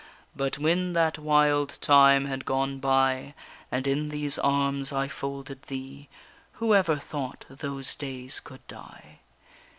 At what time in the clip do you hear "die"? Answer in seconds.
8.67-9.19